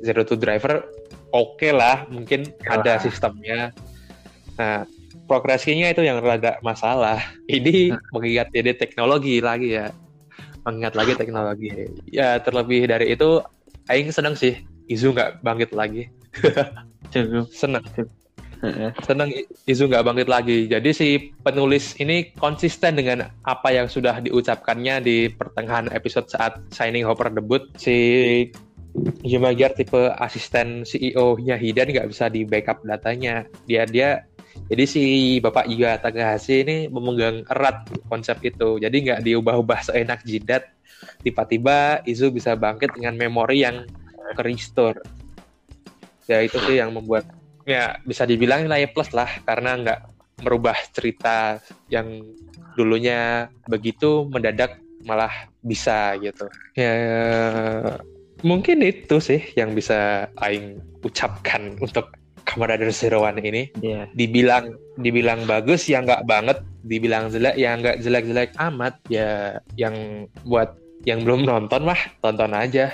[0.00, 0.84] Zero Two driver
[1.30, 3.72] oke lah mungkin Oke ada sistemnya
[4.56, 4.84] nah
[5.24, 8.00] progresinya itu yang rada masalah ini Nah.
[8.10, 9.88] mengingat jadi teknologi lagi ya
[10.64, 11.70] mengingat lagi teknologi
[12.08, 13.40] ya terlebih dari itu
[13.88, 16.08] Aing seneng sih Izu nggak bangkit lagi
[17.12, 17.48] Cukup.
[17.52, 18.19] seneng Heeh.
[19.04, 19.32] Seneng
[19.64, 20.68] Izu nggak bangkit lagi.
[20.68, 21.08] Jadi si
[21.40, 27.64] penulis ini konsisten dengan apa yang sudah diucapkannya di pertengahan episode saat signing Hopper debut.
[27.80, 27.96] Si
[29.22, 33.46] Yumagiar tipe asisten CEO-nya Hidan nggak bisa di backup datanya.
[33.64, 34.26] Dia dia
[34.68, 35.02] jadi si
[35.38, 38.76] Bapak Iga Takahashi ini memegang erat konsep itu.
[38.82, 40.68] Jadi nggak diubah-ubah seenak jidat.
[41.24, 43.88] Tiba-tiba Izu bisa bangkit dengan memori yang
[44.36, 45.00] ke restore.
[46.28, 47.26] Ya itu sih yang membuat
[47.64, 50.00] ya bisa dibilang nilai plus lah karena nggak
[50.40, 51.60] merubah cerita
[51.92, 52.24] yang
[52.74, 56.48] dulunya begitu mendadak malah bisa gitu.
[56.76, 56.94] Ya
[58.40, 62.12] mungkin itu sih yang bisa Aing ucapkan untuk
[62.48, 63.70] Kamen Rider Zero One ini.
[63.78, 64.08] Iya.
[64.16, 68.96] dibilang dibilang bagus ya nggak banget dibilang jelek ya nggak jelek-jelek amat.
[69.12, 72.92] Ya yang buat yang belum nonton mah tonton aja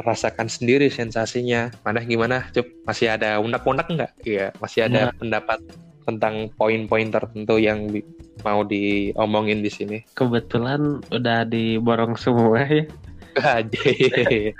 [0.00, 1.68] rasakan sendiri sensasinya.
[1.84, 2.48] Mana gimana?
[2.56, 4.12] Cup masih ada unek-unek nggak?
[4.24, 5.60] Iya masih ada pendapat
[6.02, 8.06] tentang poin-poin tertentu yang bi-
[8.42, 9.98] mau diomongin di sini.
[10.16, 12.84] Kebetulan udah diborong semua ya.
[13.32, 14.52] Jadi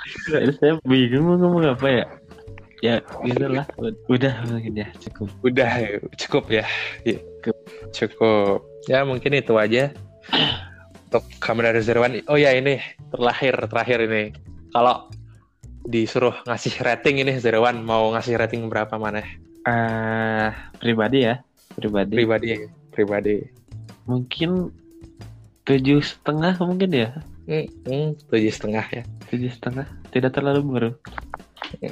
[0.56, 2.06] saya bingung mau ngomong apa ya.
[2.82, 3.66] Ya gitulah.
[4.10, 5.28] Udah mungkin ya cukup.
[5.44, 5.70] udah
[6.18, 6.64] cukup ya.
[7.06, 7.20] Iya.
[7.94, 8.58] cukup.
[8.90, 9.94] Ya mungkin itu aja.
[11.12, 11.28] Untuk
[11.84, 12.80] Zero One oh ya ini
[13.12, 14.32] terakhir terakhir ini.
[14.72, 15.12] Kalau
[15.82, 19.22] disuruh ngasih rating ini One mau ngasih rating berapa mana
[19.62, 21.42] Ah pribadi ya.
[21.72, 22.12] Pribadi.
[22.12, 22.48] pribadi
[22.90, 23.36] pribadi
[24.04, 24.68] Mungkin
[25.62, 27.10] tujuh setengah mungkin ya.
[27.46, 29.86] Hmm, hmm, tujuh setengah ya Tujuh setengah.
[30.10, 30.96] Tidak terlalu buruk.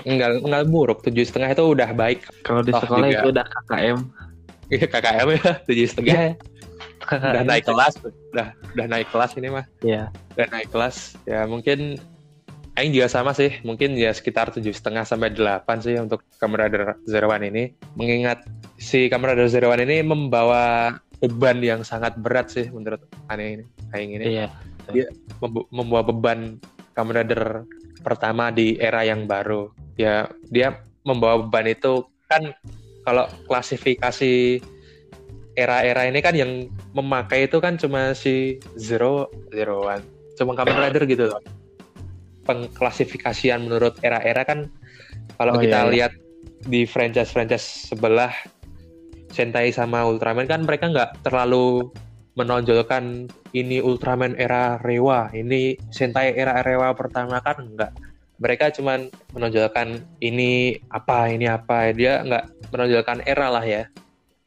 [0.04, 3.16] enggak enggak buruk tujuh setengah itu udah baik Kalau di sekolah juga.
[3.16, 3.98] itu udah KKM.
[4.70, 6.32] Iya, KKM ya tujuh setengah ya.
[7.00, 7.32] KKM.
[7.32, 7.94] udah naik kelas
[8.30, 10.12] udah udah naik kelas ini mah Ya.
[10.36, 11.96] udah naik kelas ya mungkin
[12.80, 16.96] Aing juga sama sih mungkin ya sekitar tujuh setengah sampai delapan sih untuk Kamen Rider
[17.04, 17.76] Zero One ini.
[17.92, 18.48] Mengingat
[18.80, 23.64] si Kamen Rider Zero One ini membawa beban yang sangat berat sih menurut Ane ini
[23.92, 24.24] Aing ini.
[24.32, 24.48] Iya.
[25.44, 26.56] Membu- membawa beban
[26.96, 27.68] Kamen Rider
[28.00, 29.68] pertama di era yang baru.
[30.00, 32.56] Ya dia membawa beban itu kan
[33.04, 34.64] kalau klasifikasi
[35.52, 40.00] era-era ini kan yang memakai itu kan cuma si Zero Zero One.
[40.40, 41.59] Cuma Kamen Rider gitu loh
[42.50, 44.66] pengklasifikasian menurut era-era kan
[45.38, 45.92] kalau Oh, kita iya, iya.
[45.94, 46.12] lihat
[46.66, 48.34] di franchise-franchise sebelah
[49.30, 51.86] Sentai sama Ultraman kan mereka nggak terlalu
[52.34, 57.94] menonjolkan ini Ultraman era Rewa, ini Sentai era Rewa pertama kan enggak.
[58.42, 61.94] Mereka cuman menonjolkan ini apa, ini apa.
[61.94, 63.86] Dia nggak menonjolkan era lah ya.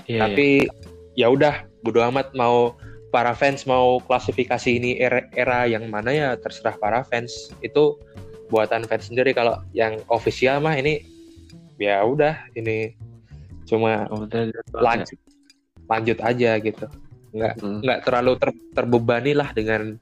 [0.04, 0.68] Iya, Tapi
[1.16, 2.76] ya udah, bodo amat mau
[3.14, 7.54] para fans mau klasifikasi ini era, era yang mana ya terserah para fans.
[7.62, 8.02] Itu
[8.50, 11.06] buatan fans sendiri kalau yang official mah ini
[11.78, 12.94] ya udah ini
[13.66, 14.54] cuma ya.
[14.78, 15.18] lanjut
[15.90, 16.86] lanjut aja gitu
[17.34, 17.82] nggak Hmm.
[17.82, 19.98] nggak terlalu ter- terbebani lah dengan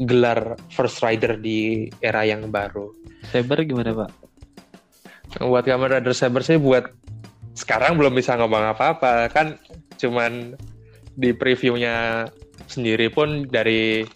[0.00, 2.88] gelar first rider di era yang baru
[3.28, 4.10] Saber gimana pak?
[5.44, 6.88] buat Kamen Rider Saber sih buat
[7.52, 9.60] sekarang belum bisa ngomong apa-apa kan
[10.00, 10.56] cuman
[11.16, 12.26] di previewnya
[12.68, 14.06] sendiri pun dari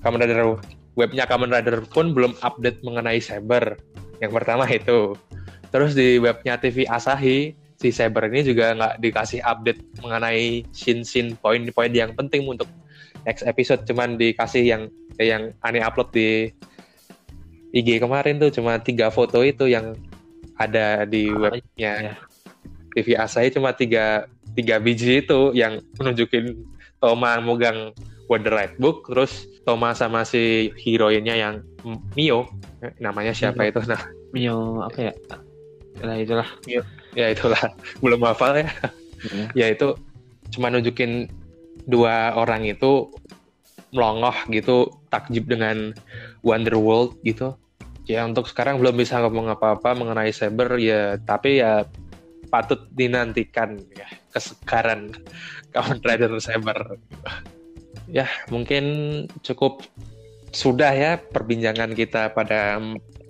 [0.00, 0.56] Kamen Rider
[0.98, 3.78] webnya Kamen Rider pun belum update mengenai Saber.
[4.18, 5.14] Yang pertama itu.
[5.70, 11.92] Terus di webnya TV Asahi si Saber ini juga nggak dikasih update mengenai scene-scene poin-poin
[11.94, 12.68] yang penting untuk
[13.24, 13.86] next episode.
[13.86, 14.82] Cuman dikasih yang
[15.20, 16.48] yang aneh upload di
[17.70, 19.94] IG kemarin tuh cuma tiga foto itu yang
[20.58, 22.14] ada di Ah, webnya iya.
[22.92, 24.26] TV Asahi cuma tiga
[24.56, 26.56] tiga biji itu yang menunjukin
[27.00, 27.94] Toma megang
[28.28, 31.54] Wonder Light Book terus Toma sama si heroinnya yang
[32.14, 32.46] Mio
[33.00, 33.70] namanya siapa Mio.
[33.72, 35.12] itu nah Mio apa ya?
[36.00, 36.48] Nah itulah.
[37.12, 37.60] ya itulah
[38.04, 38.70] belum hafal ya
[39.20, 39.44] Iya.
[39.52, 39.88] ya itu
[40.56, 41.28] cuma nunjukin
[41.84, 43.12] dua orang itu
[43.92, 45.92] melongoh gitu takjub dengan
[46.46, 47.52] Wonderworld gitu
[48.08, 51.84] ya untuk sekarang belum bisa ngomong apa-apa mengenai Saber ya tapi ya
[52.48, 55.12] patut dinantikan ya kesegaran
[55.74, 56.98] Kamen Rider Saber
[58.10, 58.84] ya mungkin
[59.42, 59.86] cukup
[60.50, 62.82] sudah ya perbincangan kita pada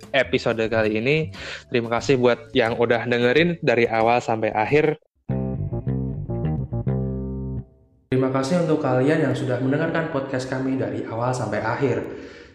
[0.09, 1.29] episode kali ini
[1.69, 4.97] terima kasih buat yang udah dengerin dari awal sampai akhir
[8.11, 12.03] Terima kasih untuk kalian yang sudah mendengarkan podcast kami dari awal sampai akhir.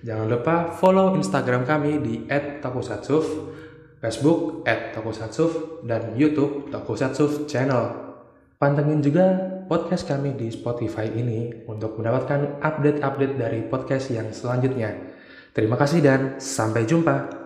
[0.05, 2.15] Jangan lupa follow Instagram kami di
[2.61, 3.25] @tokusatsuf,
[3.97, 8.06] Facebook @tokusatsuf, dan YouTube Tokusatsuf Channel.
[8.57, 9.37] Pantengin juga
[9.69, 14.97] podcast kami di Spotify ini untuk mendapatkan update-update dari podcast yang selanjutnya.
[15.53, 17.46] Terima kasih dan sampai jumpa.